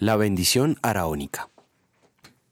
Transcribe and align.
La 0.00 0.16
bendición 0.16 0.78
araónica. 0.80 1.50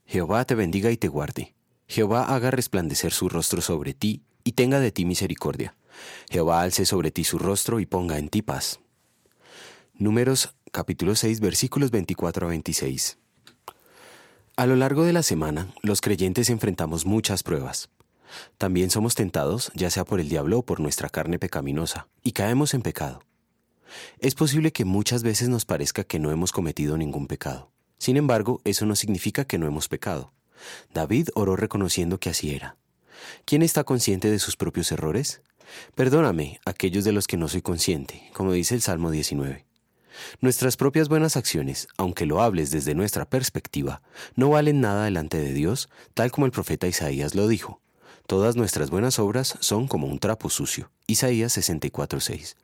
Jehová 0.04 0.44
te 0.44 0.54
bendiga 0.54 0.90
y 0.90 0.98
te 0.98 1.08
guarde. 1.08 1.54
Jehová 1.86 2.24
haga 2.24 2.50
resplandecer 2.50 3.10
su 3.10 3.30
rostro 3.30 3.62
sobre 3.62 3.94
ti 3.94 4.20
y 4.44 4.52
tenga 4.52 4.80
de 4.80 4.92
ti 4.92 5.06
misericordia. 5.06 5.74
Jehová 6.28 6.60
alce 6.60 6.84
sobre 6.84 7.10
ti 7.10 7.24
su 7.24 7.38
rostro 7.38 7.80
y 7.80 7.86
ponga 7.86 8.18
en 8.18 8.28
ti 8.28 8.42
paz. 8.42 8.80
Números 9.94 10.56
capítulo 10.72 11.14
6 11.14 11.40
versículos 11.40 11.90
24 11.90 12.48
a 12.48 12.50
26. 12.50 13.16
A 14.56 14.66
lo 14.66 14.76
largo 14.76 15.04
de 15.04 15.14
la 15.14 15.22
semana, 15.22 15.72
los 15.80 16.02
creyentes 16.02 16.50
enfrentamos 16.50 17.06
muchas 17.06 17.42
pruebas. 17.42 17.88
También 18.58 18.90
somos 18.90 19.14
tentados, 19.14 19.72
ya 19.74 19.88
sea 19.88 20.04
por 20.04 20.20
el 20.20 20.28
diablo 20.28 20.58
o 20.58 20.62
por 20.66 20.80
nuestra 20.80 21.08
carne 21.08 21.38
pecaminosa, 21.38 22.08
y 22.22 22.32
caemos 22.32 22.74
en 22.74 22.82
pecado. 22.82 23.22
Es 24.18 24.34
posible 24.34 24.72
que 24.72 24.84
muchas 24.84 25.22
veces 25.22 25.48
nos 25.48 25.64
parezca 25.64 26.04
que 26.04 26.18
no 26.18 26.30
hemos 26.30 26.52
cometido 26.52 26.96
ningún 26.96 27.26
pecado. 27.26 27.70
Sin 27.98 28.16
embargo, 28.16 28.60
eso 28.64 28.86
no 28.86 28.96
significa 28.96 29.44
que 29.44 29.58
no 29.58 29.66
hemos 29.66 29.88
pecado. 29.88 30.32
David 30.92 31.28
oró 31.34 31.56
reconociendo 31.56 32.18
que 32.18 32.30
así 32.30 32.54
era. 32.54 32.76
¿Quién 33.44 33.62
está 33.62 33.84
consciente 33.84 34.30
de 34.30 34.38
sus 34.38 34.56
propios 34.56 34.92
errores? 34.92 35.42
Perdóname, 35.94 36.60
aquellos 36.64 37.04
de 37.04 37.12
los 37.12 37.26
que 37.26 37.36
no 37.36 37.48
soy 37.48 37.62
consciente, 37.62 38.30
como 38.32 38.52
dice 38.52 38.74
el 38.74 38.82
Salmo 38.82 39.10
19. 39.10 39.66
Nuestras 40.40 40.76
propias 40.76 41.08
buenas 41.08 41.36
acciones, 41.36 41.88
aunque 41.96 42.26
lo 42.26 42.42
hables 42.42 42.70
desde 42.70 42.94
nuestra 42.94 43.28
perspectiva, 43.28 44.02
no 44.34 44.50
valen 44.50 44.80
nada 44.80 45.04
delante 45.04 45.38
de 45.38 45.52
Dios, 45.52 45.88
tal 46.14 46.30
como 46.30 46.46
el 46.46 46.52
profeta 46.52 46.88
Isaías 46.88 47.34
lo 47.34 47.46
dijo. 47.46 47.80
Todas 48.26 48.56
nuestras 48.56 48.90
buenas 48.90 49.18
obras 49.18 49.56
son 49.60 49.88
como 49.88 50.06
un 50.06 50.18
trapo 50.18 50.50
sucio. 50.50 50.90
Isaías 51.06 51.56
64:6. 51.56 52.56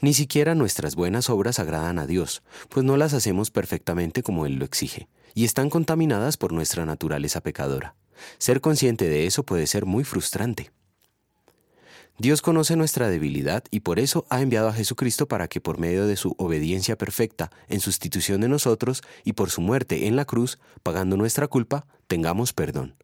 Ni 0.00 0.14
siquiera 0.14 0.54
nuestras 0.54 0.94
buenas 0.94 1.30
obras 1.30 1.58
agradan 1.58 1.98
a 1.98 2.06
Dios, 2.06 2.42
pues 2.68 2.84
no 2.84 2.96
las 2.96 3.14
hacemos 3.14 3.50
perfectamente 3.50 4.22
como 4.22 4.46
Él 4.46 4.56
lo 4.56 4.64
exige, 4.64 5.08
y 5.34 5.44
están 5.44 5.70
contaminadas 5.70 6.36
por 6.36 6.52
nuestra 6.52 6.84
naturaleza 6.86 7.40
pecadora. 7.40 7.94
Ser 8.38 8.60
consciente 8.60 9.08
de 9.08 9.26
eso 9.26 9.44
puede 9.44 9.66
ser 9.66 9.86
muy 9.86 10.04
frustrante. 10.04 10.70
Dios 12.18 12.42
conoce 12.42 12.76
nuestra 12.76 13.08
debilidad 13.08 13.64
y 13.70 13.80
por 13.80 13.98
eso 13.98 14.26
ha 14.28 14.42
enviado 14.42 14.68
a 14.68 14.74
Jesucristo 14.74 15.26
para 15.26 15.48
que 15.48 15.62
por 15.62 15.78
medio 15.78 16.06
de 16.06 16.16
su 16.16 16.34
obediencia 16.36 16.98
perfecta 16.98 17.50
en 17.68 17.80
sustitución 17.80 18.42
de 18.42 18.48
nosotros 18.48 19.02
y 19.24 19.32
por 19.32 19.48
su 19.48 19.62
muerte 19.62 20.06
en 20.06 20.16
la 20.16 20.26
cruz, 20.26 20.58
pagando 20.82 21.16
nuestra 21.16 21.48
culpa, 21.48 21.86
tengamos 22.08 22.52
perdón. 22.52 22.96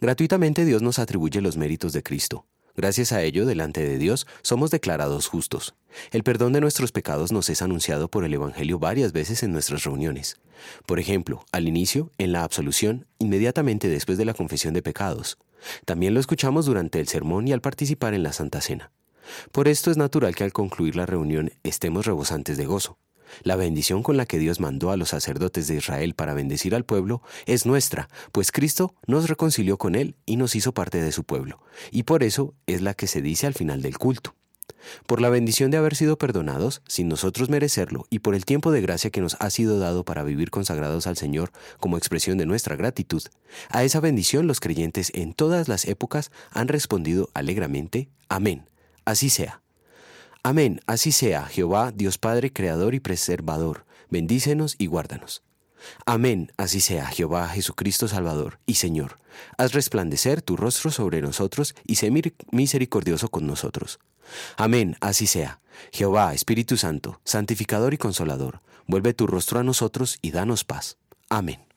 Gratuitamente 0.00 0.64
Dios 0.64 0.82
nos 0.82 1.00
atribuye 1.00 1.40
los 1.40 1.56
méritos 1.56 1.92
de 1.92 2.04
Cristo. 2.04 2.46
Gracias 2.76 3.12
a 3.12 3.22
ello, 3.22 3.46
delante 3.46 3.86
de 3.86 3.98
Dios, 3.98 4.26
somos 4.42 4.70
declarados 4.70 5.28
justos. 5.28 5.74
El 6.10 6.24
perdón 6.24 6.52
de 6.52 6.60
nuestros 6.60 6.90
pecados 6.90 7.30
nos 7.30 7.48
es 7.48 7.62
anunciado 7.62 8.08
por 8.08 8.24
el 8.24 8.34
Evangelio 8.34 8.80
varias 8.80 9.12
veces 9.12 9.44
en 9.44 9.52
nuestras 9.52 9.84
reuniones. 9.84 10.40
Por 10.84 10.98
ejemplo, 10.98 11.44
al 11.52 11.68
inicio, 11.68 12.10
en 12.18 12.32
la 12.32 12.42
absolución, 12.42 13.06
inmediatamente 13.18 13.88
después 13.88 14.18
de 14.18 14.24
la 14.24 14.34
confesión 14.34 14.74
de 14.74 14.82
pecados. 14.82 15.38
También 15.84 16.14
lo 16.14 16.20
escuchamos 16.20 16.66
durante 16.66 16.98
el 16.98 17.06
sermón 17.06 17.46
y 17.46 17.52
al 17.52 17.60
participar 17.60 18.12
en 18.12 18.24
la 18.24 18.32
Santa 18.32 18.60
Cena. 18.60 18.90
Por 19.52 19.68
esto 19.68 19.90
es 19.90 19.96
natural 19.96 20.34
que 20.34 20.44
al 20.44 20.52
concluir 20.52 20.96
la 20.96 21.06
reunión 21.06 21.52
estemos 21.62 22.06
rebosantes 22.06 22.56
de 22.56 22.66
gozo. 22.66 22.98
La 23.42 23.56
bendición 23.56 24.02
con 24.02 24.16
la 24.16 24.26
que 24.26 24.38
Dios 24.38 24.60
mandó 24.60 24.90
a 24.90 24.96
los 24.96 25.10
sacerdotes 25.10 25.66
de 25.66 25.76
Israel 25.76 26.14
para 26.14 26.34
bendecir 26.34 26.74
al 26.74 26.84
pueblo 26.84 27.22
es 27.46 27.66
nuestra, 27.66 28.08
pues 28.32 28.52
Cristo 28.52 28.94
nos 29.06 29.28
reconcilió 29.28 29.78
con 29.78 29.94
Él 29.94 30.16
y 30.26 30.36
nos 30.36 30.54
hizo 30.54 30.72
parte 30.72 31.02
de 31.02 31.12
su 31.12 31.24
pueblo, 31.24 31.60
y 31.90 32.04
por 32.04 32.22
eso 32.22 32.54
es 32.66 32.82
la 32.82 32.94
que 32.94 33.06
se 33.06 33.22
dice 33.22 33.46
al 33.46 33.54
final 33.54 33.82
del 33.82 33.98
culto. 33.98 34.34
Por 35.06 35.20
la 35.20 35.30
bendición 35.30 35.70
de 35.70 35.78
haber 35.78 35.96
sido 35.96 36.18
perdonados, 36.18 36.82
sin 36.86 37.08
nosotros 37.08 37.48
merecerlo, 37.48 38.06
y 38.10 38.20
por 38.20 38.34
el 38.34 38.44
tiempo 38.44 38.70
de 38.70 38.80
gracia 38.80 39.10
que 39.10 39.20
nos 39.20 39.36
ha 39.40 39.50
sido 39.50 39.78
dado 39.78 40.04
para 40.04 40.22
vivir 40.22 40.50
consagrados 40.50 41.06
al 41.06 41.16
Señor 41.16 41.52
como 41.80 41.96
expresión 41.96 42.38
de 42.38 42.46
nuestra 42.46 42.76
gratitud, 42.76 43.22
a 43.70 43.84
esa 43.84 44.00
bendición 44.00 44.46
los 44.46 44.60
creyentes 44.60 45.10
en 45.14 45.32
todas 45.32 45.68
las 45.68 45.86
épocas 45.86 46.30
han 46.50 46.68
respondido 46.68 47.30
alegremente, 47.34 48.08
Amén. 48.28 48.68
Así 49.04 49.30
sea. 49.30 49.63
Amén, 50.46 50.82
así 50.86 51.10
sea, 51.10 51.46
Jehová, 51.46 51.90
Dios 51.90 52.18
Padre, 52.18 52.52
Creador 52.52 52.94
y 52.94 53.00
Preservador, 53.00 53.86
bendícenos 54.10 54.74
y 54.76 54.88
guárdanos. 54.88 55.42
Amén, 56.04 56.52
así 56.58 56.82
sea, 56.82 57.06
Jehová, 57.06 57.48
Jesucristo 57.48 58.08
Salvador 58.08 58.58
y 58.66 58.74
Señor. 58.74 59.18
Haz 59.56 59.72
resplandecer 59.72 60.42
tu 60.42 60.58
rostro 60.58 60.90
sobre 60.90 61.22
nosotros 61.22 61.74
y 61.86 61.94
sé 61.94 62.12
misericordioso 62.50 63.30
con 63.30 63.46
nosotros. 63.46 64.00
Amén, 64.58 64.98
así 65.00 65.26
sea. 65.26 65.60
Jehová, 65.92 66.34
Espíritu 66.34 66.76
Santo, 66.76 67.22
santificador 67.24 67.94
y 67.94 67.96
consolador, 67.96 68.60
vuelve 68.86 69.14
tu 69.14 69.26
rostro 69.26 69.60
a 69.60 69.64
nosotros 69.64 70.18
y 70.20 70.30
danos 70.30 70.62
paz. 70.62 70.98
Amén. 71.30 71.73